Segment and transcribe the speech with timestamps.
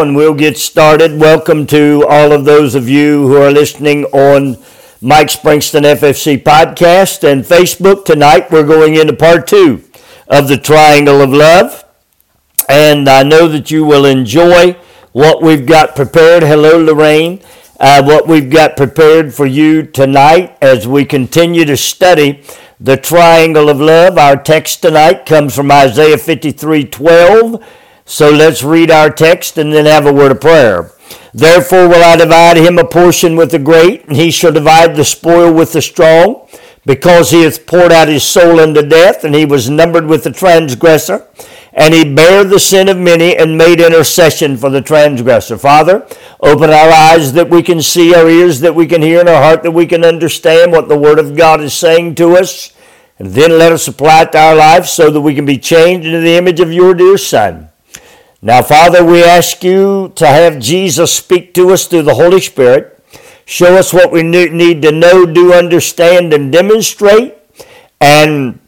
[0.00, 1.20] And we'll get started.
[1.20, 4.56] Welcome to all of those of you who are listening on
[5.02, 8.06] Mike Springston FFC podcast and Facebook.
[8.06, 9.84] Tonight we're going into part two
[10.26, 11.84] of the Triangle of Love.
[12.66, 14.72] And I know that you will enjoy
[15.12, 16.44] what we've got prepared.
[16.44, 17.42] Hello, Lorraine.
[17.78, 22.42] Uh, what we've got prepared for you tonight as we continue to study
[22.80, 24.16] the triangle of love.
[24.16, 27.62] Our text tonight comes from Isaiah 53 12
[28.10, 30.90] so let's read our text and then have a word of prayer.
[31.32, 35.04] Therefore will I divide him a portion with the great, and he shall divide the
[35.04, 36.48] spoil with the strong,
[36.84, 40.32] because he hath poured out his soul unto death, and he was numbered with the
[40.32, 41.28] transgressor.
[41.72, 45.56] And he bare the sin of many and made intercession for the transgressor.
[45.56, 46.04] Father,
[46.40, 49.40] open our eyes that we can see, our ears that we can hear, and our
[49.40, 52.72] heart that we can understand what the Word of God is saying to us.
[53.20, 56.08] And then let us apply it to our life so that we can be changed
[56.08, 57.69] into the image of your dear Son.
[58.42, 62.98] Now, Father, we ask you to have Jesus speak to us through the Holy Spirit.
[63.44, 67.36] Show us what we need to know, do, understand, and demonstrate.
[68.00, 68.58] And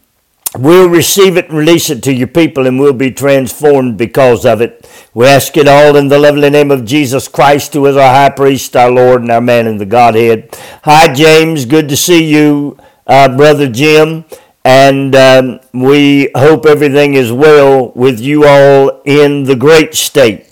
[0.58, 4.60] we'll receive it and release it to your people, and we'll be transformed because of
[4.60, 4.86] it.
[5.14, 8.28] We ask it all in the lovely name of Jesus Christ, who is our high
[8.28, 10.54] priest, our Lord, and our man in the Godhead.
[10.82, 11.64] Hi, James.
[11.64, 14.26] Good to see you, uh, Brother Jim
[14.64, 20.46] and um, we hope everything is well with you all in the great state.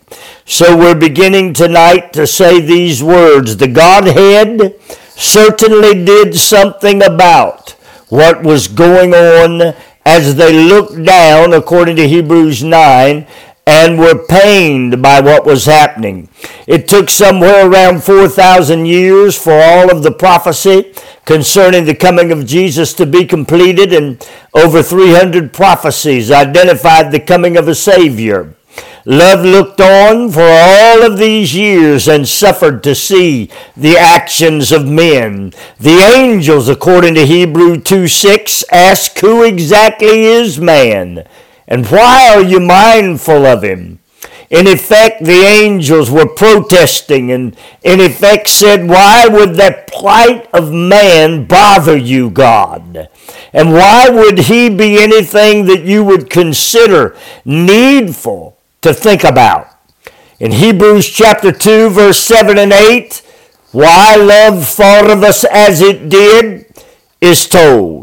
[0.44, 3.56] So we're beginning tonight to say these words.
[3.56, 4.80] The Godhead
[5.10, 7.70] certainly did something about
[8.08, 13.26] what was going on as they looked down, according to Hebrews 9,
[13.66, 16.28] and were pained by what was happening.
[16.66, 20.92] It took somewhere around 4,000 years for all of the prophecy
[21.24, 27.56] concerning the coming of Jesus to be completed, and over 300 prophecies identified the coming
[27.56, 28.54] of a Savior.
[29.04, 34.86] Love looked on for all of these years and suffered to see the actions of
[34.86, 35.52] men.
[35.78, 41.26] The angels, according to Hebrew 2 6, ask who exactly is man
[41.70, 44.00] and why are you mindful of him?
[44.50, 50.72] In effect, the angels were protesting and in effect said, Why would that plight of
[50.72, 53.08] man bother you, God?
[53.52, 59.68] And why would he be anything that you would consider needful to think about?
[60.40, 63.22] In Hebrews chapter 2, verse 7 and 8,
[63.70, 66.66] why love thought of us as it did
[67.20, 67.99] is told.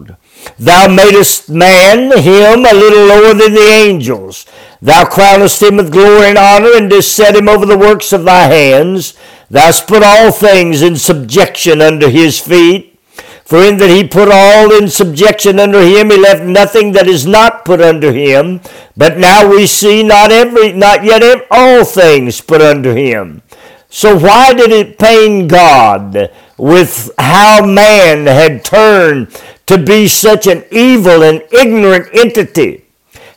[0.59, 4.45] Thou madest man, him, a little lower than the angels.
[4.81, 8.23] Thou crownest him with glory and honor, and didst set him over the works of
[8.23, 9.13] thy hands.
[9.50, 13.00] Thou hast put all things in subjection under his feet.
[13.45, 17.25] For in that he put all in subjection under him, he left nothing that is
[17.25, 18.59] not put under him.
[18.97, 23.44] But now we see not every, not yet all things put under him.
[23.89, 29.29] So why did it pain God with how man had turned
[29.67, 32.85] to be such an evil and ignorant entity.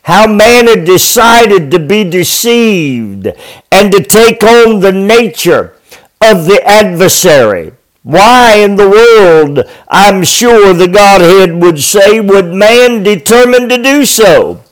[0.03, 3.27] How man had decided to be deceived
[3.71, 5.75] and to take on the nature
[6.19, 7.73] of the adversary.
[8.03, 14.05] Why in the world, I'm sure the Godhead would say, would man determine to do
[14.05, 14.63] so?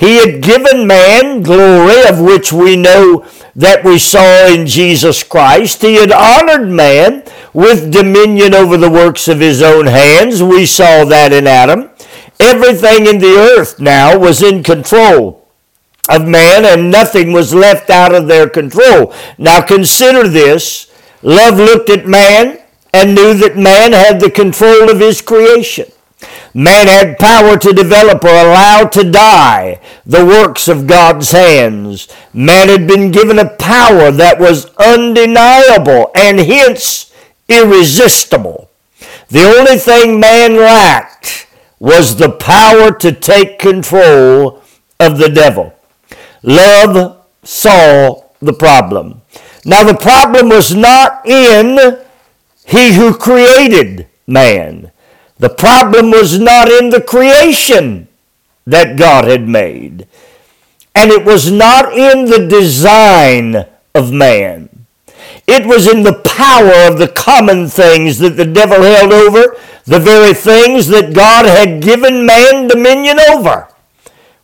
[0.00, 5.82] He had given man glory, of which we know that we saw in Jesus Christ.
[5.82, 7.22] He had honored man
[7.52, 10.42] with dominion over the works of his own hands.
[10.42, 11.90] We saw that in Adam.
[12.40, 15.46] Everything in the earth now was in control
[16.08, 19.12] of man, and nothing was left out of their control.
[19.36, 20.90] Now consider this.
[21.20, 22.58] Love looked at man
[22.94, 25.92] and knew that man had the control of his creation.
[26.52, 32.08] Man had power to develop or allow to die the works of God's hands.
[32.32, 37.12] Man had been given a power that was undeniable and hence
[37.48, 38.70] irresistible.
[39.28, 41.46] The only thing man lacked
[41.78, 44.62] was the power to take control
[44.98, 45.74] of the devil.
[46.42, 49.22] Love saw the problem.
[49.64, 51.98] Now, the problem was not in
[52.66, 54.90] he who created man.
[55.40, 58.08] The problem was not in the creation
[58.66, 60.06] that God had made,
[60.94, 63.64] and it was not in the design
[63.94, 64.68] of man.
[65.46, 69.56] It was in the power of the common things that the devil held over,
[69.86, 73.66] the very things that God had given man dominion over.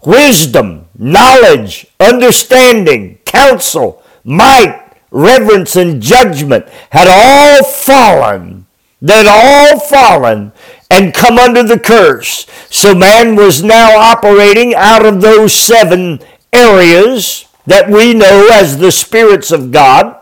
[0.03, 8.67] Wisdom, knowledge, understanding, counsel, might, reverence, and judgment had all fallen.
[9.03, 10.53] They'd all fallen
[10.91, 12.47] and come under the curse.
[12.71, 16.21] So man was now operating out of those seven
[16.53, 20.17] areas that we know as the spirits of God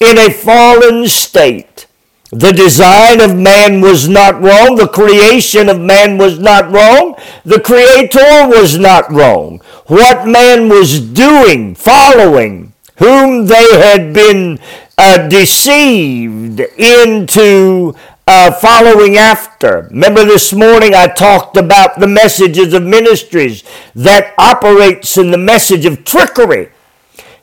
[0.00, 1.86] in a fallen state.
[2.30, 4.76] The design of man was not wrong.
[4.76, 7.14] The creation of man was not wrong.
[7.44, 9.60] The creator was not wrong.
[9.86, 14.58] What man was doing, following, whom they had been
[14.96, 17.94] uh, deceived into
[18.26, 19.88] uh, following after.
[19.90, 23.64] Remember this morning I talked about the messages of ministries
[23.94, 26.70] that operates in the message of trickery.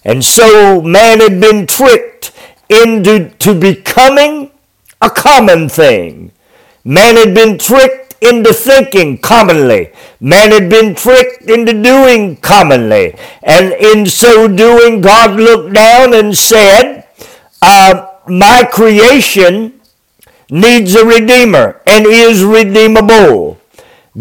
[0.05, 2.31] And so man had been tricked
[2.69, 4.51] into to becoming
[5.01, 6.31] a common thing.
[6.83, 9.91] Man had been tricked into thinking commonly.
[10.19, 13.15] Man had been tricked into doing commonly.
[13.43, 17.07] And in so doing, God looked down and said,
[17.61, 19.78] uh, My creation
[20.49, 23.59] needs a redeemer and is redeemable.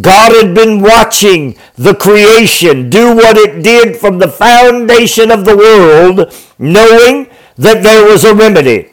[0.00, 5.56] God had been watching the creation do what it did from the foundation of the
[5.56, 8.92] world, knowing that there was a remedy.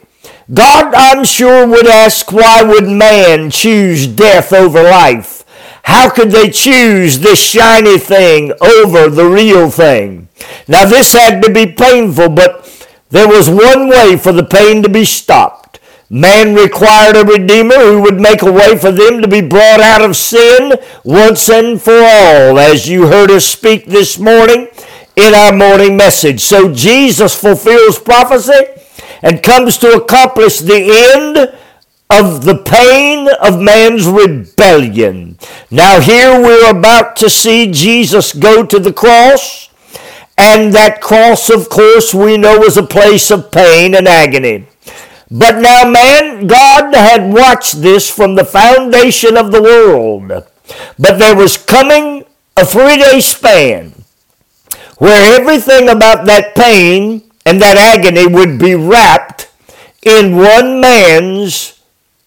[0.52, 5.44] God, I'm sure, would ask, why would man choose death over life?
[5.82, 10.28] How could they choose this shiny thing over the real thing?
[10.66, 14.88] Now, this had to be painful, but there was one way for the pain to
[14.88, 15.65] be stopped.
[16.08, 20.02] Man required a Redeemer who would make a way for them to be brought out
[20.02, 24.68] of sin once and for all, as you heard us speak this morning
[25.16, 26.42] in our morning message.
[26.42, 28.66] So Jesus fulfills prophecy
[29.22, 31.38] and comes to accomplish the end
[32.08, 35.36] of the pain of man's rebellion.
[35.72, 39.70] Now, here we're about to see Jesus go to the cross,
[40.38, 44.68] and that cross, of course, we know was a place of pain and agony.
[45.30, 50.28] But now, man, God had watched this from the foundation of the world.
[50.98, 52.24] But there was coming
[52.56, 53.92] a three day span
[54.98, 59.50] where everything about that pain and that agony would be wrapped
[60.02, 61.80] in one man's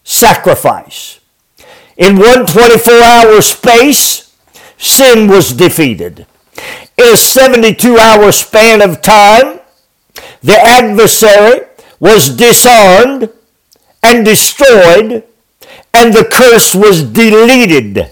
[0.03, 1.19] sacrifice.
[1.97, 4.35] In one 24 hour space,
[4.77, 6.25] sin was defeated.
[6.97, 9.59] In a 72 hour span of time,
[10.41, 11.69] the adversary
[11.99, 13.29] was disarmed
[14.01, 15.23] and destroyed,
[15.93, 18.09] and the curse was deleted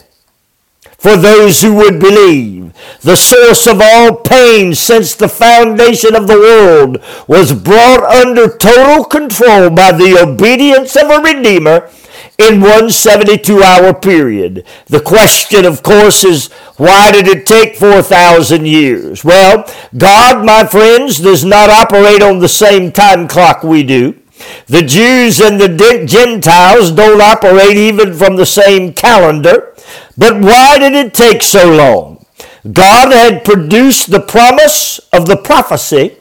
[0.98, 2.57] for those who would believe.
[3.02, 9.06] The source of all pain since the foundation of the world was brought under total
[9.06, 11.90] control by the obedience of a Redeemer
[12.38, 14.66] in one 72 hour period.
[14.86, 19.24] The question, of course, is why did it take 4,000 years?
[19.24, 24.20] Well, God, my friends, does not operate on the same time clock we do.
[24.68, 29.74] The Jews and the Gentiles don't operate even from the same calendar.
[30.18, 32.17] But why did it take so long?
[32.72, 36.18] God had produced the promise of the prophecy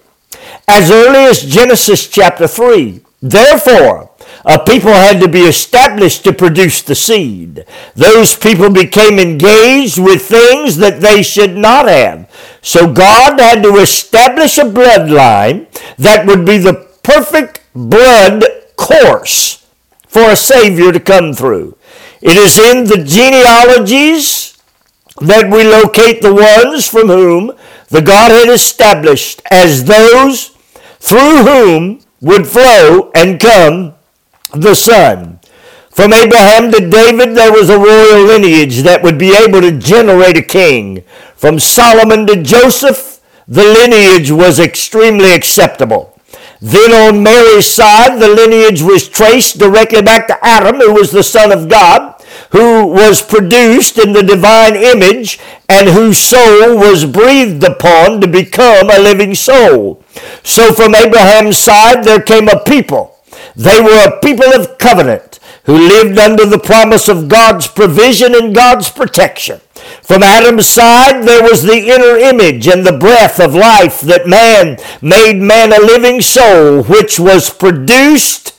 [0.68, 3.00] as early as Genesis chapter 3.
[3.22, 4.10] Therefore,
[4.44, 7.64] a people had to be established to produce the seed.
[7.94, 12.30] Those people became engaged with things that they should not have.
[12.62, 15.66] So God had to establish a bloodline
[15.96, 18.44] that would be the perfect blood
[18.76, 19.66] course
[20.06, 21.76] for a Savior to come through.
[22.22, 24.45] It is in the genealogies
[25.20, 27.52] that we locate the ones from whom
[27.88, 30.50] the Godhead established as those
[30.98, 33.94] through whom would flow and come
[34.52, 35.40] the Son.
[35.90, 40.36] From Abraham to David, there was a royal lineage that would be able to generate
[40.36, 41.02] a king.
[41.36, 46.18] From Solomon to Joseph, the lineage was extremely acceptable.
[46.60, 51.22] Then on Mary's side, the lineage was traced directly back to Adam, who was the
[51.22, 52.15] Son of God,
[52.56, 58.88] who was produced in the divine image, and whose soul was breathed upon to become
[58.88, 60.02] a living soul.
[60.42, 63.18] So from Abraham's side, there came a people.
[63.54, 68.54] They were a people of covenant who lived under the promise of God's provision and
[68.54, 69.60] God's protection.
[70.02, 74.78] From Adam's side, there was the inner image and the breath of life that man
[75.02, 78.55] made man a living soul, which was produced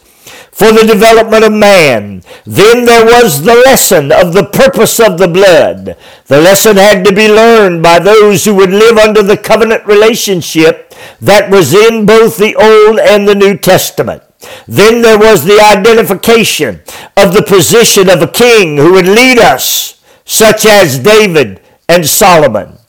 [0.57, 2.23] for the development of man.
[2.43, 5.95] Then there was the lesson of the purpose of the blood.
[6.25, 10.95] The lesson had to be learned by those who would live under the covenant relationship
[11.21, 14.23] that was in both the Old and the New Testament.
[14.67, 16.81] Then there was the identification
[17.15, 22.79] of the position of a king who would lead us such as David and Solomon.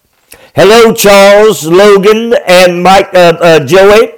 [0.55, 4.15] Hello, Charles, Logan, and Mike, uh, uh, Joey.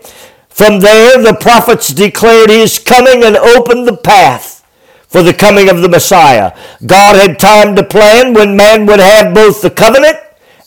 [0.61, 4.63] From there, the prophets declared his coming and opened the path
[5.09, 6.55] for the coming of the Messiah.
[6.85, 10.19] God had time to plan when man would have both the covenant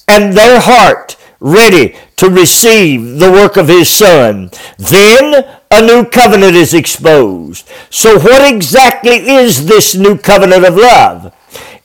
[0.07, 4.49] and their heart ready to receive the work of his son.
[4.79, 7.69] Then a new covenant is exposed.
[7.91, 11.35] So what exactly is this new covenant of love?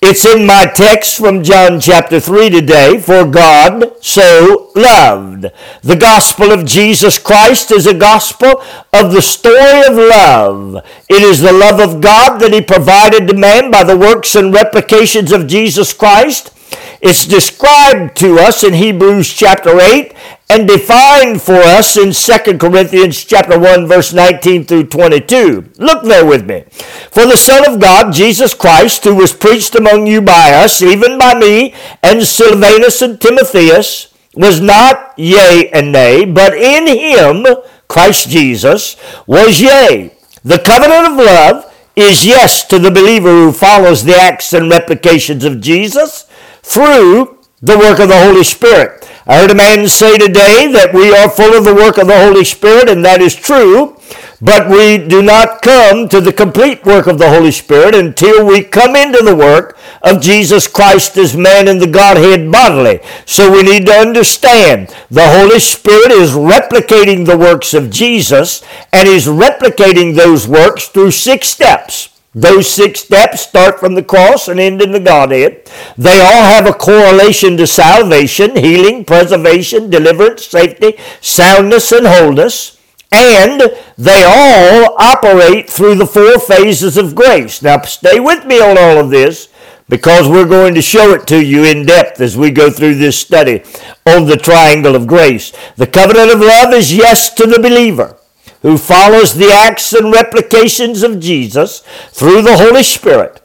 [0.01, 3.01] It's in my text from John chapter 3 today.
[3.01, 5.47] For God so loved.
[5.83, 8.63] The gospel of Jesus Christ is a gospel
[8.93, 10.87] of the story of love.
[11.09, 14.55] It is the love of God that He provided to man by the works and
[14.55, 16.55] replications of Jesus Christ.
[17.01, 20.15] It's described to us in Hebrews chapter 8
[20.51, 25.73] and defined for us in 2 Corinthians chapter 1 verse 19 through 22.
[25.79, 26.65] Look there with me.
[27.11, 31.19] For the Son of God, Jesus Christ, who was preached among you by us, even
[31.19, 37.47] by me and Silvanus and Timotheus, was not yea and nay, but in him,
[37.89, 40.13] Christ Jesus, was yea.
[40.45, 45.45] The covenant of love is yes to the believer who follows the acts and replications
[45.45, 46.25] of Jesus
[46.63, 49.08] through the work of the Holy Spirit.
[49.31, 52.19] I heard a man say today that we are full of the work of the
[52.19, 54.01] Holy Spirit, and that is true,
[54.41, 58.65] but we do not come to the complete work of the Holy Spirit until we
[58.65, 63.01] come into the work of Jesus Christ as man in the Godhead bodily.
[63.27, 69.07] So we need to understand the Holy Spirit is replicating the works of Jesus, and
[69.07, 72.18] He's replicating those works through six steps.
[72.39, 75.69] Those six steps start from the cross and end in the Godhead.
[75.97, 82.79] They all have a correlation to salvation, healing, preservation, deliverance, safety, soundness, and wholeness.
[83.11, 83.61] And
[83.97, 87.61] they all operate through the four phases of grace.
[87.61, 89.49] Now, stay with me on all of this
[89.89, 93.19] because we're going to show it to you in depth as we go through this
[93.19, 93.65] study
[94.07, 95.53] on the triangle of grace.
[95.75, 98.17] The covenant of love is yes to the believer
[98.63, 103.43] who follows the acts and replications of Jesus through the Holy Spirit.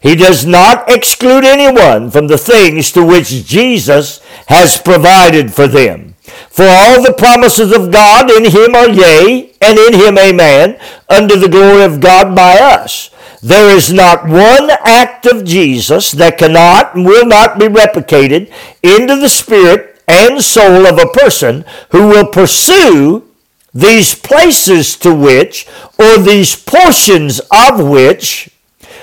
[0.00, 6.14] He does not exclude anyone from the things to which Jesus has provided for them.
[6.50, 11.36] For all the promises of God in him are yea, and in him amen, unto
[11.36, 13.10] the glory of God by us.
[13.42, 19.16] There is not one act of Jesus that cannot and will not be replicated into
[19.16, 23.28] the spirit and soul of a person who will pursue
[23.76, 25.68] these places to which,
[25.98, 28.48] or these portions of which,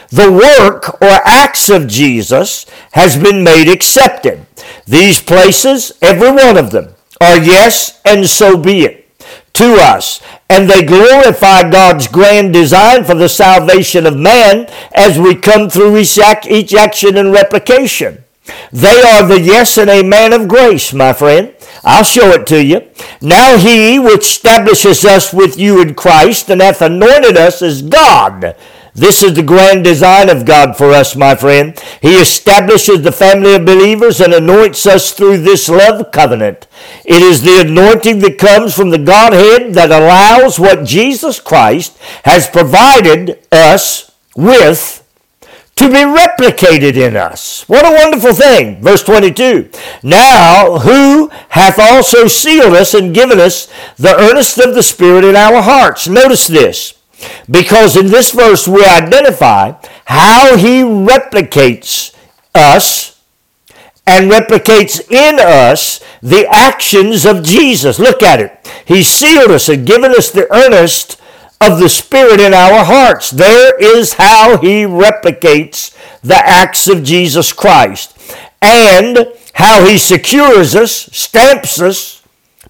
[0.10, 4.46] the work or acts of Jesus has been made accepted.
[4.86, 9.04] These places, every one of them, are yes, and so be it
[9.54, 10.22] to us.
[10.50, 15.98] And they glorify God's grand design for the salvation of man as we come through
[15.98, 18.23] each, action and replication.
[18.72, 21.54] They are the yes and amen of grace, my friend.
[21.84, 22.90] I'll show it to you.
[23.22, 28.56] Now he which establishes us with you in Christ and hath anointed us is God.
[28.96, 31.80] This is the grand design of God for us, my friend.
[32.02, 36.68] He establishes the family of believers and anoints us through this love covenant.
[37.04, 42.48] It is the anointing that comes from the Godhead that allows what Jesus Christ has
[42.48, 45.03] provided us with
[45.76, 47.68] to be replicated in us.
[47.68, 48.82] What a wonderful thing.
[48.82, 49.70] Verse 22.
[50.04, 55.36] Now, who hath also sealed us and given us the earnest of the Spirit in
[55.36, 56.08] our hearts?
[56.08, 57.00] Notice this.
[57.50, 59.74] Because in this verse we identify
[60.06, 62.16] how he replicates
[62.54, 63.22] us
[64.06, 68.00] and replicates in us the actions of Jesus.
[68.00, 68.68] Look at it.
[68.86, 71.22] He sealed us and given us the earnest
[71.62, 73.30] of the Spirit in our hearts.
[73.32, 78.18] There is how he replicates the acts of Jesus Christ
[78.62, 82.22] and how he secures us, stamps us,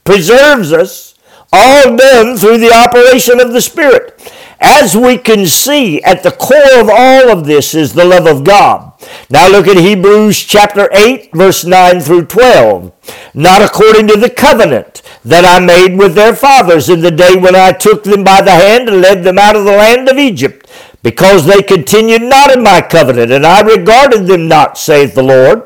[0.04, 1.16] preserves us,
[1.52, 4.20] all done through the operation of the Spirit.
[4.60, 8.44] As we can see, at the core of all of this is the love of
[8.44, 8.93] God.
[9.30, 12.92] Now look at Hebrews chapter 8, verse 9 through 12.
[13.34, 17.56] Not according to the covenant that I made with their fathers in the day when
[17.56, 20.70] I took them by the hand and led them out of the land of Egypt,
[21.02, 25.64] because they continued not in my covenant, and I regarded them not, saith the Lord.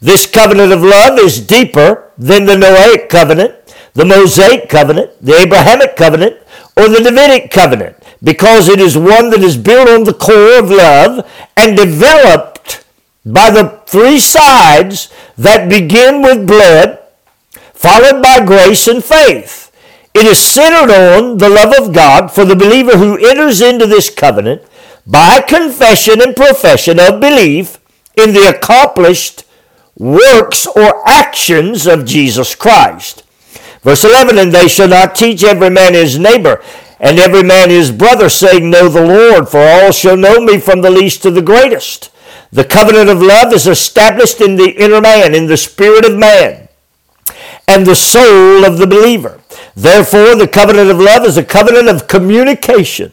[0.00, 3.54] This covenant of love is deeper than the Noahic covenant,
[3.94, 6.36] the Mosaic covenant, the Abrahamic covenant,
[6.76, 10.70] or the Davidic covenant, because it is one that is built on the core of
[10.70, 12.57] love and developed
[13.32, 16.98] by the three sides that begin with blood,
[17.74, 19.70] followed by grace and faith.
[20.14, 24.10] It is centered on the love of God for the believer who enters into this
[24.10, 24.62] covenant
[25.06, 27.78] by confession and profession of belief
[28.16, 29.44] in the accomplished
[29.96, 33.24] works or actions of Jesus Christ.
[33.82, 36.62] Verse 11, And they shall not teach every man his neighbor,
[36.98, 40.80] and every man his brother, saying, Know the Lord, for all shall know me from
[40.80, 42.10] the least to the greatest.
[42.50, 46.68] The covenant of love is established in the inner man, in the spirit of man
[47.68, 49.40] and the soul of the believer.
[49.76, 53.12] Therefore, the covenant of love is a covenant of communication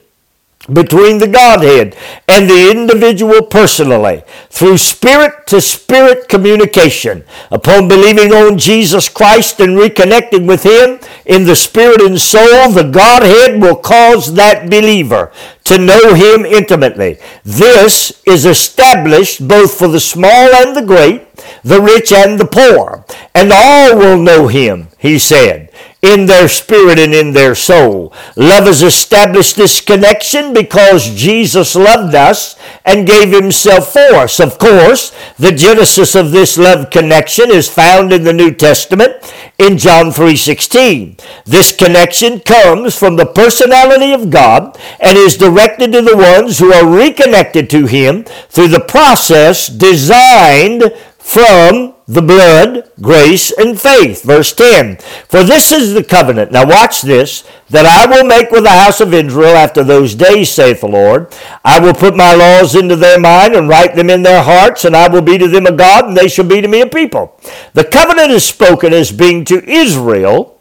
[0.71, 1.95] between the Godhead
[2.27, 7.23] and the individual personally through spirit to spirit communication.
[7.51, 12.89] Upon believing on Jesus Christ and reconnecting with Him in the spirit and soul, the
[12.91, 15.31] Godhead will cause that believer
[15.65, 17.17] to know Him intimately.
[17.43, 23.05] This is established both for the small and the great, the rich and the poor,
[23.33, 25.69] and all will know Him, He said
[26.05, 28.13] in their spirit and in their soul.
[28.35, 34.39] Love has established this connection because Jesus loved us and gave himself for us.
[34.39, 39.15] Of course, the genesis of this love connection is found in the New Testament
[39.57, 41.17] in John 3:16.
[41.45, 46.71] This connection comes from the personality of God and is directed to the ones who
[46.71, 54.21] are reconnected to him through the process designed from the blood, grace, and faith.
[54.23, 54.97] Verse 10
[55.27, 56.51] For this is the covenant.
[56.51, 60.51] Now watch this that I will make with the house of Israel after those days,
[60.51, 61.33] saith the Lord.
[61.63, 64.95] I will put my laws into their mind and write them in their hearts, and
[64.95, 67.39] I will be to them a God, and they shall be to me a people.
[67.73, 70.51] The covenant is spoken as being to Israel.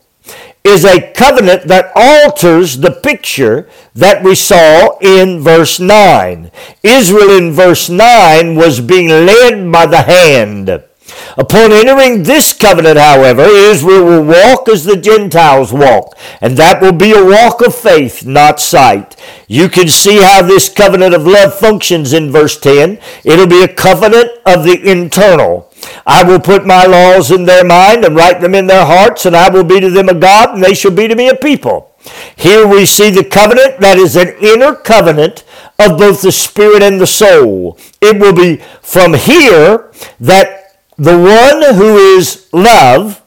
[0.65, 6.51] Is a covenant that alters the picture that we saw in verse 9.
[6.83, 10.83] Israel in verse 9 was being led by the hand
[11.37, 16.93] Upon entering this covenant, however, Israel will walk as the Gentiles walk, and that will
[16.93, 19.17] be a walk of faith, not sight.
[19.47, 22.99] You can see how this covenant of love functions in verse 10.
[23.25, 25.71] It'll be a covenant of the internal.
[26.07, 29.37] I will put my laws in their mind and write them in their hearts, and
[29.37, 31.95] I will be to them a God, and they shall be to me a people.
[32.37, 35.45] Here we see the covenant that is an inner covenant
[35.79, 37.79] of both the spirit and the soul.
[38.01, 40.64] It will be from here that
[40.97, 43.23] the one who is love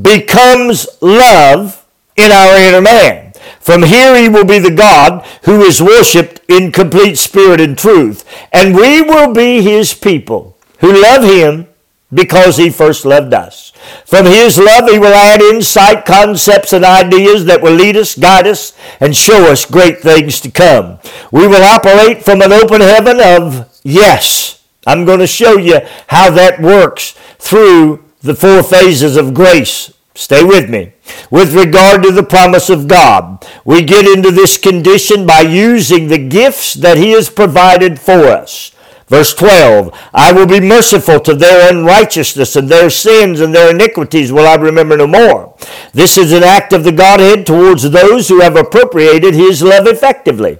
[0.00, 3.32] becomes love in our inner man.
[3.60, 8.24] From here he will be the God who is worshiped in complete spirit and truth.
[8.52, 11.68] And we will be his people who love him
[12.12, 13.72] because he first loved us.
[14.06, 18.46] From his love he will add insight, concepts, and ideas that will lead us, guide
[18.46, 20.98] us, and show us great things to come.
[21.30, 24.57] We will operate from an open heaven of yes
[24.88, 29.92] I'm going to show you how that works through the four phases of grace.
[30.14, 30.94] Stay with me.
[31.30, 36.16] With regard to the promise of God, we get into this condition by using the
[36.16, 38.72] gifts that He has provided for us.
[39.08, 44.32] Verse 12, I will be merciful to their unrighteousness and their sins and their iniquities
[44.32, 45.54] will I remember no more.
[45.92, 50.58] This is an act of the Godhead towards those who have appropriated His love effectively.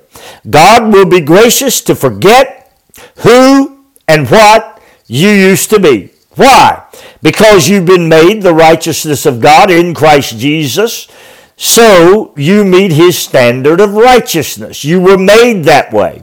[0.49, 2.77] God will be gracious to forget
[3.21, 3.78] who
[4.09, 6.11] and what you used to be.
[6.35, 6.85] Why?
[7.23, 11.09] Because you've been made the righteousness of God in Christ Jesus.
[11.57, 14.85] So you meet his standard of righteousness.
[14.85, 16.23] You were made that way.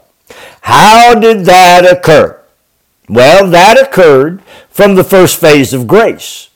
[0.61, 2.41] How did that occur?
[3.07, 6.49] Well, that occurred from the first phase of grace.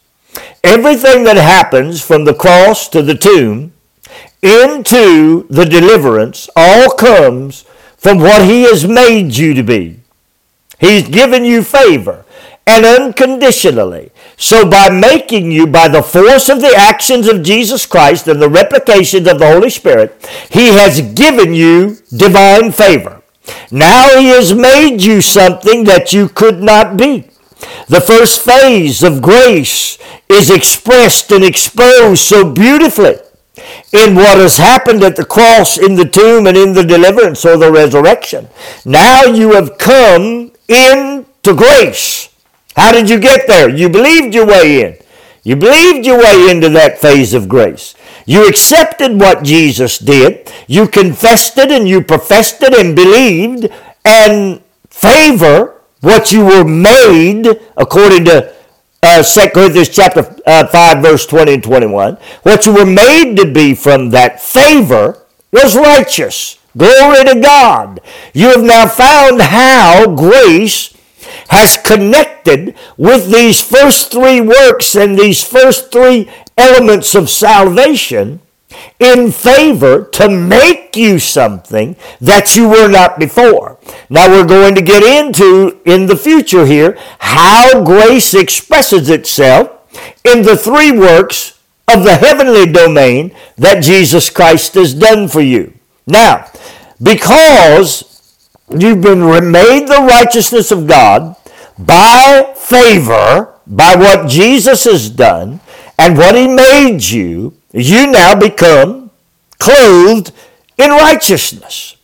[0.64, 3.74] Everything that happens from the cross to the tomb
[4.42, 7.64] into the deliverance all comes
[7.98, 9.99] from what he has made you to be.
[10.80, 12.26] He's given you favor
[12.66, 14.12] and unconditionally.
[14.38, 18.50] So by making you, by the force of the actions of Jesus Christ and the
[18.50, 20.16] replications of the Holy Spirit,
[20.52, 23.22] He has given you divine favor.
[23.72, 27.30] Now He has made you something that you could not be.
[27.88, 29.98] The first phase of grace
[30.30, 33.18] is expressed and exposed so beautifully
[33.92, 37.58] in what has happened at the cross, in the tomb, and in the deliverance or
[37.58, 38.48] the resurrection.
[38.86, 42.34] Now you have come into grace.
[42.76, 43.70] How did you get there?
[43.70, 44.98] You believed your way in.
[45.44, 47.96] You believed your way into that phase of grace.
[48.26, 50.52] You accepted what Jesus did.
[50.68, 53.68] You confessed it and you professed it and believed
[54.06, 58.54] and favor what you were made according to
[59.02, 62.16] uh, 2 Corinthians chapter uh, 5 verse 20 and 21.
[62.44, 66.59] What you were made to be from that favor was righteous.
[66.80, 68.00] Glory to God.
[68.34, 70.96] You have now found how grace
[71.50, 78.40] has connected with these first three works and these first three elements of salvation
[78.98, 83.78] in favor to make you something that you were not before.
[84.10, 89.70] Now we're going to get into in the future here how grace expresses itself
[90.24, 91.60] in the three works
[91.94, 95.74] of the heavenly domain that Jesus Christ has done for you.
[96.10, 96.48] Now,
[97.02, 98.04] because
[98.68, 101.36] you've been made the righteousness of God
[101.78, 105.60] by favor, by what Jesus has done,
[106.00, 109.12] and what he made you, you now become
[109.60, 110.32] clothed
[110.80, 111.96] in righteousness.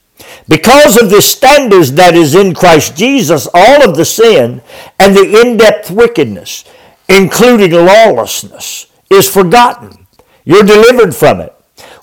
[0.48, 4.62] Because of the standards that is in Christ Jesus, all of the sin
[5.00, 6.64] and the in-depth wickedness,
[7.10, 10.06] including lawlessness, is forgotten.
[10.44, 11.55] You're delivered from it.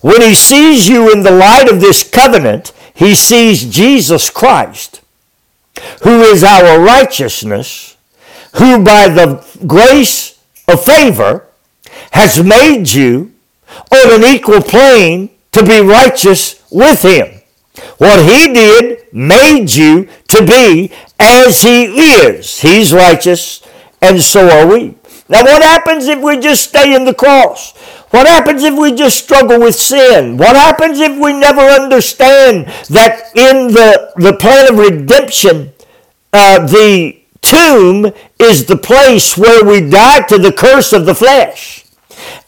[0.03, 5.01] When he sees you in the light of this covenant, he sees Jesus Christ,
[6.03, 7.97] who is our righteousness,
[8.57, 11.47] who by the grace of favor
[12.11, 13.33] has made you
[13.91, 17.41] on an equal plane to be righteous with him.
[17.99, 22.61] What he did made you to be as he is.
[22.61, 23.63] He's righteous,
[24.01, 24.97] and so are we.
[25.29, 27.73] Now, what happens if we just stay in the cross?
[28.13, 30.37] What happens if we just struggle with sin?
[30.37, 35.73] What happens if we never understand that in the, the plan of redemption,
[36.31, 41.87] uh, the tomb is the place where we die to the curse of the flesh?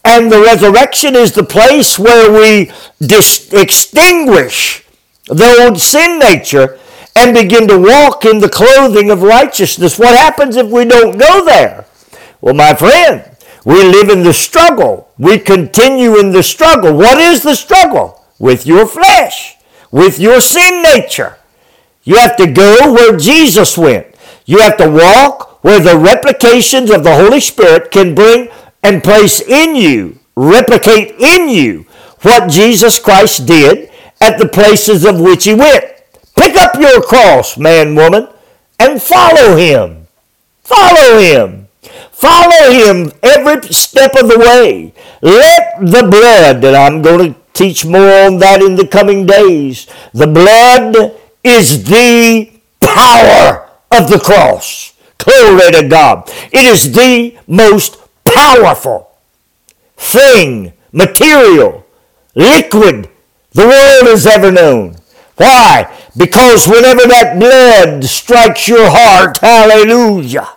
[0.04, 4.84] And the resurrection is the place where we dis- extinguish
[5.28, 6.78] the old sin nature
[7.16, 9.98] and begin to walk in the clothing of righteousness.
[9.98, 11.86] What happens if we don't go there?
[12.42, 13.33] Well, my friend,
[13.64, 15.08] we live in the struggle.
[15.18, 16.96] We continue in the struggle.
[16.96, 18.22] What is the struggle?
[18.38, 19.56] With your flesh,
[19.90, 21.38] with your sin nature.
[22.02, 24.06] You have to go where Jesus went.
[24.44, 28.50] You have to walk where the replications of the Holy Spirit can bring
[28.82, 31.86] and place in you, replicate in you
[32.20, 35.84] what Jesus Christ did at the places of which he went.
[36.36, 38.28] Pick up your cross, man, woman,
[38.78, 40.06] and follow him.
[40.62, 41.63] Follow him.
[42.14, 44.94] Follow him every step of the way.
[45.20, 49.86] Let the blood, and I'm going to teach more on that in the coming days,
[50.12, 52.50] the blood is the
[52.80, 54.94] power of the cross.
[55.18, 56.30] Glory to God.
[56.52, 59.10] It is the most powerful
[59.96, 61.86] thing, material,
[62.34, 63.08] liquid
[63.52, 64.96] the world has ever known.
[65.36, 65.92] Why?
[66.16, 70.48] Because whenever that blood strikes your heart, hallelujah,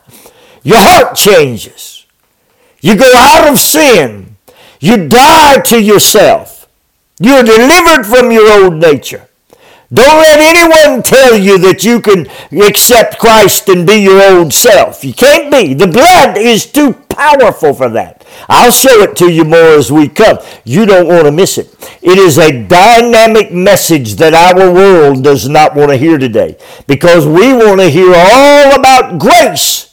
[0.68, 2.06] your heart changes.
[2.82, 4.36] You go out of sin.
[4.82, 6.68] You die to yourself.
[7.22, 9.30] You're delivered from your old nature.
[9.94, 12.28] Don't let anyone tell you that you can
[12.62, 15.06] accept Christ and be your old self.
[15.06, 15.74] You can't be.
[15.74, 18.26] The blood is too powerful for that.
[18.50, 20.40] I'll show it to you more as we come.
[20.66, 21.74] You don't want to miss it.
[22.02, 27.26] It is a dynamic message that our world does not want to hear today because
[27.26, 29.87] we want to hear all about grace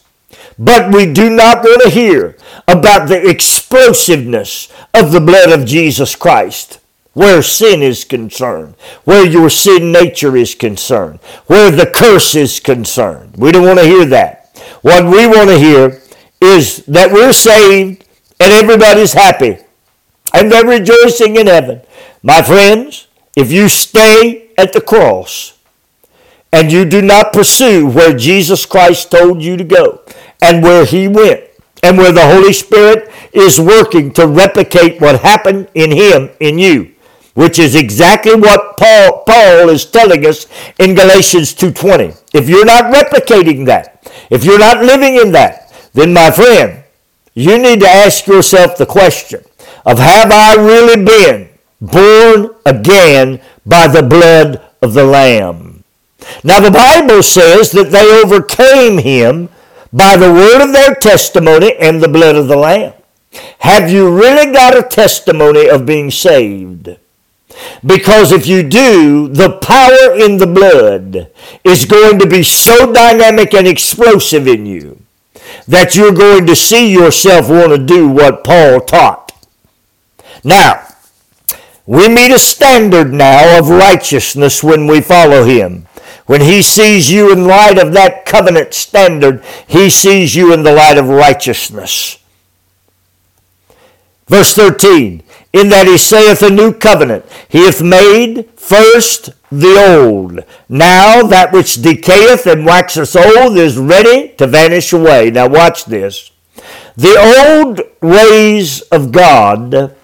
[0.59, 2.37] but we do not want to hear
[2.69, 6.81] about the explosiveness of the blood of Jesus Christ
[7.14, 13.37] where sin is concerned, where your sin nature is concerned, where the curse is concerned.
[13.37, 14.51] We don't want to hear that.
[14.83, 16.03] What we want to hear
[16.40, 18.05] is that we're saved
[18.40, 19.59] and everybody's happy
[20.35, 21.81] and they're rejoicing in heaven.
[22.23, 25.57] My friends, if you stay at the cross
[26.53, 30.03] and you do not pursue where Jesus Christ told you to go,
[30.44, 31.42] and where he went
[31.83, 36.94] and where the Holy Spirit is working to replicate what happened in him in you,
[37.35, 40.46] which is exactly what Paul, Paul is telling us
[40.78, 42.22] in Galatians 2.20.
[42.33, 46.85] If you're not replicating that, if you're not living in that, then my friend,
[47.35, 49.42] you need to ask yourself the question
[49.85, 51.48] of have I really been
[51.80, 55.85] born again by the blood of the Lamb?
[56.42, 59.48] Now the Bible says that they overcame him
[59.94, 62.92] by the word of their testimony and the blood of the Lamb.
[63.61, 66.96] Have you really got a testimony of being saved?
[67.87, 71.30] Because if you do, the power in the blood
[71.62, 75.00] is going to be so dynamic and explosive in you
[75.68, 79.33] that you're going to see yourself want to do what Paul taught.
[80.42, 80.88] Now,
[81.87, 85.87] we meet a standard now of righteousness when we follow him.
[86.27, 90.73] When he sees you in light of that covenant standard, he sees you in the
[90.73, 92.19] light of righteousness.
[94.27, 100.41] Verse 13, in that he saith a new covenant, he hath made first the old.
[100.69, 105.31] Now that which decayeth and waxeth old is ready to vanish away.
[105.31, 106.31] Now watch this.
[106.97, 109.95] The old ways of God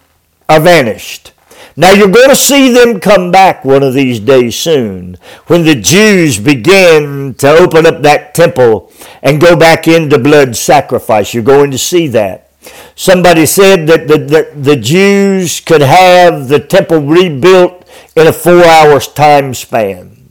[0.49, 1.33] are vanished.
[1.81, 5.17] Now you're going to see them come back one of these days soon
[5.47, 11.33] when the Jews begin to open up that temple and go back into blood sacrifice.
[11.33, 12.51] You're going to see that.
[12.95, 18.63] Somebody said that the, that the Jews could have the temple rebuilt in a four
[18.63, 20.29] hours time span.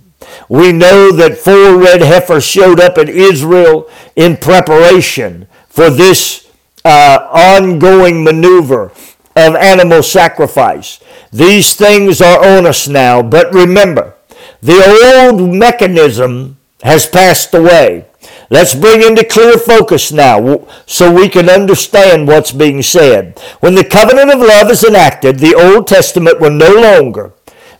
[0.50, 6.48] We know that four red heifers showed up in Israel in preparation for this
[6.86, 8.92] uh, ongoing maneuver
[9.36, 11.00] of animal sacrifice.
[11.32, 14.16] These things are on us now, but remember,
[14.62, 18.06] the old mechanism has passed away.
[18.50, 23.40] Let's bring into clear focus now so we can understand what's being said.
[23.60, 27.34] When the covenant of love is enacted, the Old Testament will no longer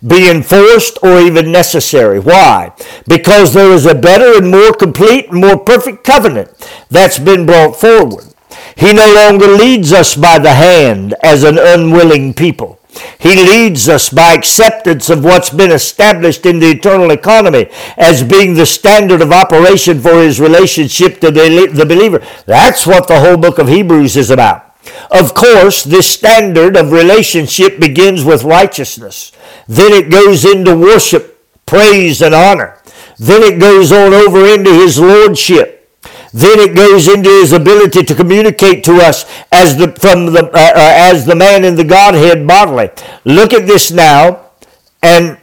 [0.06, 2.20] be enforced or even necessary.
[2.20, 2.72] Why?
[3.06, 6.50] Because there is a better and more complete and more perfect covenant
[6.88, 8.24] that's been brought forward.
[8.76, 12.79] He no longer leads us by the hand as an unwilling people.
[13.18, 18.54] He leads us by acceptance of what's been established in the eternal economy as being
[18.54, 22.24] the standard of operation for his relationship to the believer.
[22.46, 24.74] That's what the whole book of Hebrews is about.
[25.10, 29.30] Of course, this standard of relationship begins with righteousness.
[29.68, 32.78] Then it goes into worship, praise, and honor.
[33.18, 35.79] Then it goes on over into his lordship.
[36.32, 40.58] Then it goes into his ability to communicate to us as the from the uh,
[40.58, 42.90] uh, as the man in the Godhead bodily.
[43.24, 44.50] Look at this now,
[45.02, 45.38] and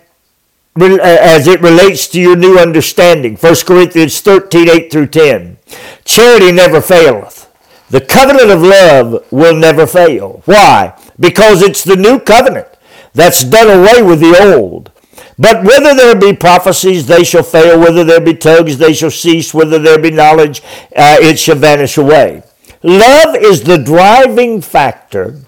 [0.80, 3.36] uh, as it relates to your new understanding.
[3.36, 5.58] 1 Corinthians 13, 8 through 10.
[6.06, 7.52] Charity never faileth.
[7.90, 10.42] The covenant of love will never fail.
[10.46, 10.98] Why?
[11.20, 12.68] Because it's the new covenant
[13.14, 14.92] that's done away with the old.
[15.40, 17.80] But whether there be prophecies, they shall fail.
[17.80, 19.54] Whether there be tongues, they shall cease.
[19.54, 20.62] Whether there be knowledge,
[20.96, 22.44] uh, it shall vanish away.
[22.82, 25.42] Love is the driving factor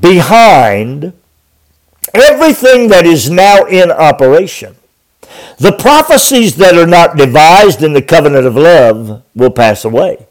[0.00, 1.12] behind
[2.14, 4.74] everything that is now in operation.
[5.58, 10.26] The prophecies that are not devised in the covenant of love will pass away.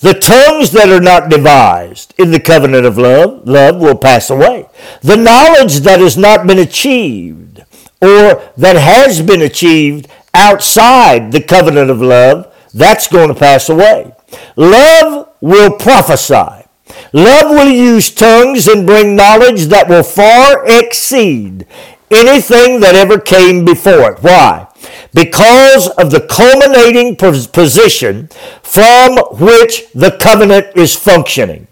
[0.00, 4.66] The tongues that are not devised in the covenant of love, love will pass away.
[5.00, 7.64] The knowledge that has not been achieved
[8.02, 14.12] or that has been achieved outside the covenant of love, that's going to pass away.
[14.56, 16.66] Love will prophesy.
[17.12, 21.66] Love will use tongues and bring knowledge that will far exceed
[22.10, 24.22] anything that ever came before it.
[24.22, 24.66] Why?
[25.14, 28.28] Because of the culminating position
[28.62, 31.68] from which the covenant is functioning.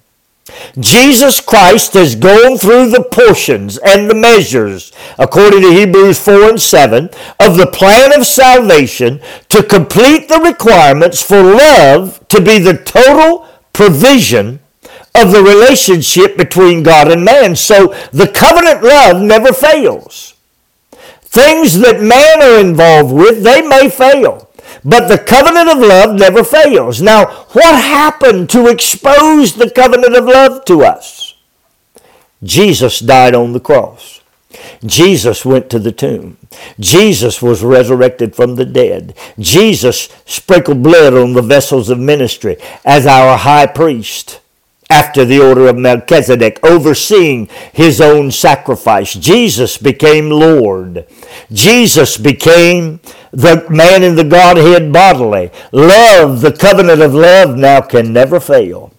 [0.78, 6.60] Jesus Christ has gone through the portions and the measures, according to Hebrews 4 and
[6.60, 7.10] 7,
[7.40, 13.46] of the plan of salvation to complete the requirements for love to be the total
[13.72, 14.60] provision
[15.14, 17.56] of the relationship between God and man.
[17.56, 20.34] So the covenant love never fails.
[21.22, 24.49] Things that man are involved with, they may fail.
[24.84, 27.02] But the covenant of love never fails.
[27.02, 31.34] Now, what happened to expose the covenant of love to us?
[32.42, 34.20] Jesus died on the cross.
[34.84, 36.38] Jesus went to the tomb.
[36.78, 39.14] Jesus was resurrected from the dead.
[39.38, 44.40] Jesus sprinkled blood on the vessels of ministry as our high priest
[44.90, 49.14] after the order of Melchizedek, overseeing his own sacrifice.
[49.14, 51.06] Jesus became Lord.
[51.52, 53.00] Jesus became
[53.30, 55.50] the man in the Godhead bodily.
[55.72, 58.92] Love, the covenant of love now can never fail.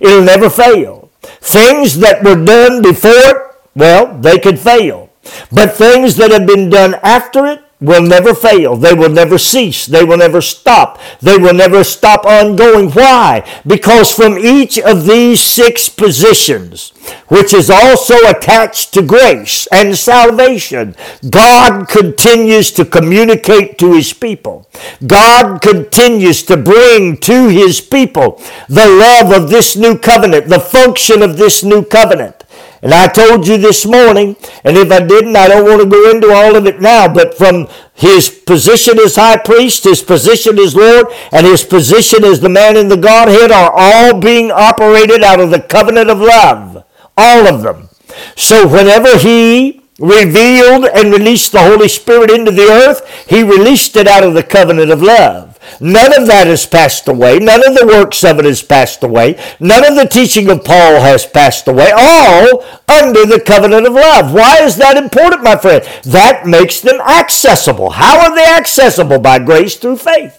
[0.00, 1.10] It'll never fail.
[1.22, 3.36] Things that were done before it,
[3.74, 5.10] well, they could fail.
[5.50, 8.76] But things that have been done after it, will never fail.
[8.76, 9.86] They will never cease.
[9.86, 11.00] They will never stop.
[11.20, 12.90] They will never stop ongoing.
[12.90, 13.44] Why?
[13.66, 16.90] Because from each of these six positions,
[17.28, 20.94] which is also attached to grace and salvation,
[21.28, 24.68] God continues to communicate to his people.
[25.04, 31.22] God continues to bring to his people the love of this new covenant, the function
[31.22, 32.44] of this new covenant.
[32.82, 36.10] And I told you this morning, and if I didn't, I don't want to go
[36.10, 40.74] into all of it now, but from his position as high priest, his position as
[40.74, 45.38] Lord, and his position as the man in the Godhead are all being operated out
[45.38, 46.84] of the covenant of love.
[47.16, 47.88] All of them.
[48.36, 54.08] So whenever he revealed and released the Holy Spirit into the earth, he released it
[54.08, 55.51] out of the covenant of love.
[55.80, 57.38] None of that has passed away.
[57.38, 59.38] None of the works of it has passed away.
[59.60, 61.90] None of the teaching of Paul has passed away.
[61.94, 64.32] All under the covenant of love.
[64.32, 65.84] Why is that important, my friend?
[66.04, 67.90] That makes them accessible.
[67.90, 69.18] How are they accessible?
[69.18, 70.38] By grace through faith.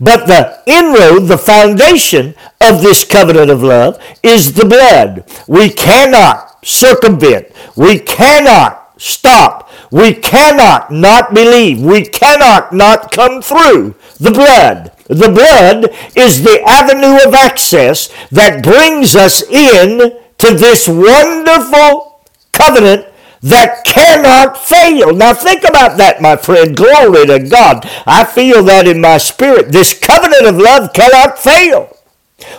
[0.00, 5.24] But the inroad, the foundation of this covenant of love is the blood.
[5.46, 7.52] We cannot circumvent.
[7.76, 9.70] We cannot stop.
[9.90, 11.80] We cannot not believe.
[11.80, 14.92] We cannot not come through the blood.
[15.08, 23.06] The blood is the avenue of access that brings us in to this wonderful covenant
[23.42, 25.14] that cannot fail.
[25.14, 26.76] Now think about that, my friend.
[26.76, 27.88] Glory to God.
[28.06, 29.72] I feel that in my spirit.
[29.72, 31.96] This covenant of love cannot fail.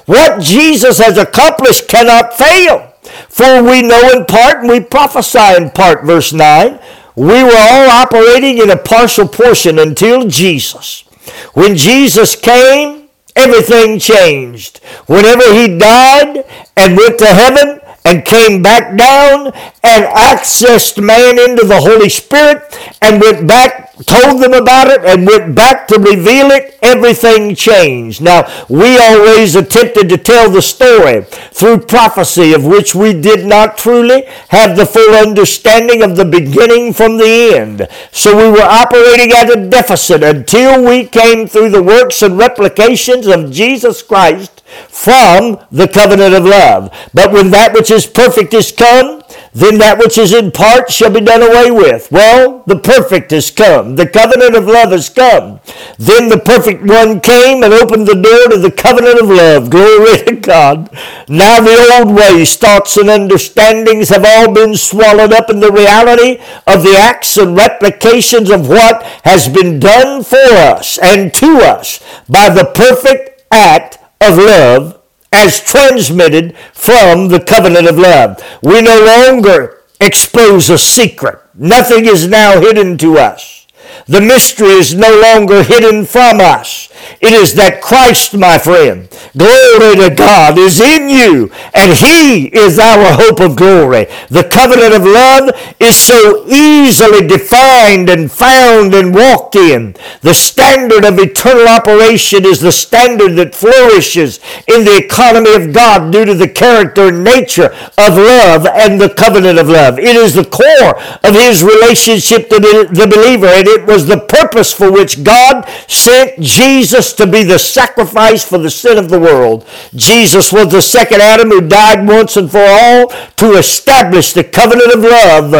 [0.06, 2.94] What Jesus has accomplished cannot fail.
[3.30, 6.04] For we know in part and we prophesy in part.
[6.04, 6.80] Verse 9.
[7.16, 11.06] We were all operating in a partial portion until Jesus.
[11.54, 14.80] When Jesus came, everything changed.
[15.08, 16.46] Whenever he died
[16.78, 19.48] and went to heaven, and came back down
[19.84, 25.28] and accessed man into the Holy Spirit and went back told them about it and
[25.28, 28.22] went back to reveal it, everything changed.
[28.22, 33.78] Now, we always attempted to tell the story through prophecy of which we did not
[33.78, 37.88] truly have the full understanding of the beginning from the end.
[38.12, 43.28] So we were operating at a deficit until we came through the works and replications
[43.28, 46.92] of Jesus Christ from the covenant of love.
[47.14, 51.12] But when that which is perfect is come, then that which is in part shall
[51.12, 52.12] be done away with.
[52.12, 53.96] Well, the perfect has come.
[53.96, 55.60] The covenant of love has come.
[55.98, 59.70] Then the perfect one came and opened the door to the covenant of love.
[59.70, 60.90] Glory to God.
[61.28, 66.42] Now the old ways, thoughts, and understandings have all been swallowed up in the reality
[66.66, 72.04] of the acts and replications of what has been done for us and to us
[72.28, 75.00] by the perfect act of love
[75.32, 78.42] as transmitted from the covenant of love.
[78.62, 81.40] We no longer expose a secret.
[81.54, 83.63] Nothing is now hidden to us.
[84.08, 86.90] The mystery is no longer hidden from us.
[87.22, 92.80] It is that Christ, my friend, glory to God, is in you, and He is
[92.80, 94.08] our hope of glory.
[94.30, 99.96] The covenant of love is so easily defined and found and walked in.
[100.22, 106.12] The standard of eternal operation is the standard that flourishes in the economy of God
[106.12, 110.00] due to the character and nature of love and the covenant of love.
[110.00, 114.74] It is the core of His relationship to the believer, and it was the purpose
[114.74, 119.66] for which God sent Jesus to be the sacrifice for the sin of the world.
[119.96, 124.94] Jesus was the second Adam who died once and for all to establish the covenant
[124.94, 125.52] of love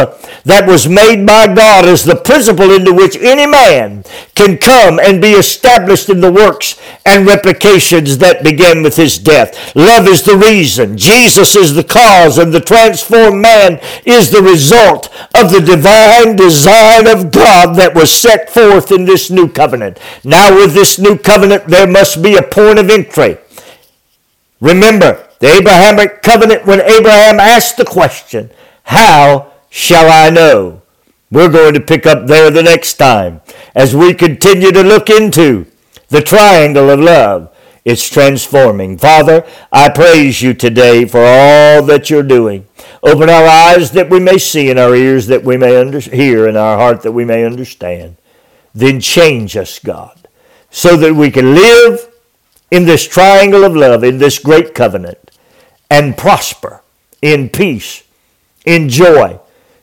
[0.44, 5.20] that was made by God as the principle into which any man can come and
[5.20, 9.74] be established in the works and replications that began with his death.
[9.74, 10.96] Love is the reason.
[10.98, 17.06] Jesus is the cause and the transformed man is the result of the divine design
[17.06, 19.98] of God that was set forth in this new covenant.
[20.22, 23.38] Now, with this new covenant, there must be a point of entry.
[24.60, 28.50] Remember, the Abrahamic covenant, when Abraham asked the question,
[28.84, 30.82] How shall I know?
[31.30, 33.40] We're going to pick up there the next time
[33.74, 35.66] as we continue to look into
[36.08, 37.53] the triangle of love.
[37.84, 38.96] It's transforming.
[38.96, 42.66] Father, I praise you today for all that you're doing.
[43.02, 46.48] Open our eyes that we may see and our ears that we may under- hear
[46.48, 48.16] and our heart that we may understand
[48.74, 50.28] then change us, God,
[50.70, 52.10] so that we can live
[52.70, 55.30] in this triangle of love, in this great covenant,
[55.88, 56.82] and prosper
[57.22, 58.02] in peace,
[58.66, 59.38] in joy,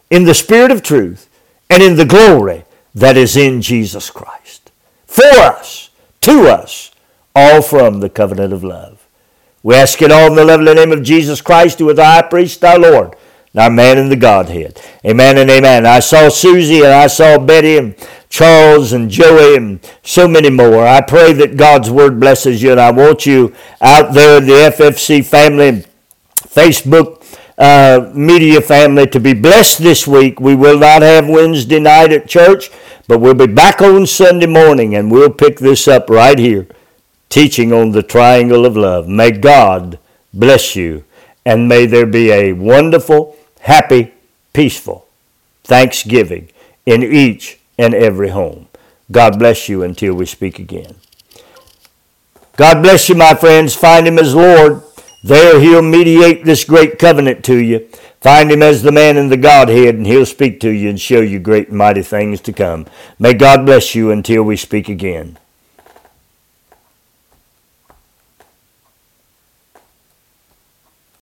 [0.09, 1.29] in the spirit of truth,
[1.69, 4.71] and in the glory that is in Jesus Christ.
[5.05, 5.89] For us,
[6.21, 6.90] to us,
[7.35, 9.07] all from the covenant of love.
[9.63, 12.23] We ask it all in the lovely name of Jesus Christ, who is the high
[12.23, 13.15] priest, our Lord,
[13.53, 14.81] and our man in the Godhead.
[15.05, 15.85] Amen and amen.
[15.85, 17.95] I saw Susie and I saw Betty and
[18.31, 20.87] Charles and Joey and so many more.
[20.87, 24.53] I pray that God's word blesses you, and I want you out there in the
[24.53, 25.85] FFC family,
[26.47, 27.21] Facebook
[27.57, 30.39] uh, media family, to be blessed this week.
[30.39, 32.71] We will not have Wednesday night at church,
[33.05, 36.67] but we'll be back on Sunday morning, and we'll pick this up right here,
[37.31, 39.07] teaching on the triangle of love.
[39.07, 39.97] May God
[40.33, 41.05] bless you,
[41.45, 44.13] and may there be a wonderful, happy,
[44.53, 45.07] peaceful
[45.63, 46.51] Thanksgiving
[46.85, 48.67] in each and every home.
[49.11, 50.95] God bless you until we speak again.
[52.57, 53.75] God bless you, my friends.
[53.75, 54.83] Find Him as Lord.
[55.23, 57.87] There He'll mediate this great covenant to you.
[58.19, 61.21] Find Him as the man in the Godhead, and He'll speak to you and show
[61.21, 62.87] you great and mighty things to come.
[63.17, 65.37] May God bless you until we speak again.